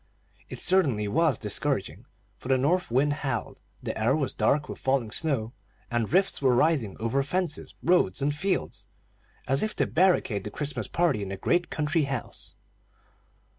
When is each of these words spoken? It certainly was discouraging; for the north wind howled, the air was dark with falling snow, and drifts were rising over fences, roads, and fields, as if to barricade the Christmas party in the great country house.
It 0.49 0.57
certainly 0.57 1.07
was 1.07 1.37
discouraging; 1.37 2.05
for 2.39 2.47
the 2.47 2.57
north 2.57 2.89
wind 2.89 3.13
howled, 3.21 3.59
the 3.83 3.95
air 3.95 4.15
was 4.15 4.33
dark 4.33 4.67
with 4.67 4.79
falling 4.79 5.11
snow, 5.11 5.53
and 5.91 6.07
drifts 6.07 6.41
were 6.41 6.55
rising 6.55 6.97
over 6.99 7.21
fences, 7.21 7.75
roads, 7.83 8.19
and 8.19 8.33
fields, 8.33 8.87
as 9.47 9.61
if 9.61 9.75
to 9.75 9.85
barricade 9.85 10.43
the 10.43 10.49
Christmas 10.49 10.87
party 10.87 11.21
in 11.21 11.29
the 11.29 11.37
great 11.37 11.69
country 11.69 12.05
house. 12.05 12.55